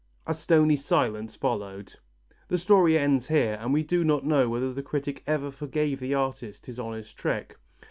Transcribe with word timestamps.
A 0.25 0.33
stony 0.33 0.75
silence 0.77 1.35
followed. 1.35 1.93
The 2.47 2.57
story 2.57 2.97
ends 2.97 3.27
here 3.27 3.59
and 3.61 3.71
we 3.71 3.83
do 3.83 4.03
not 4.03 4.25
know 4.25 4.49
whether 4.49 4.73
the 4.73 4.81
critic 4.81 5.21
ever 5.27 5.51
forgave 5.51 5.99
the 5.99 6.15
artist 6.15 6.65
his 6.65 6.79
honest 6.79 7.15
trick. 7.15 7.59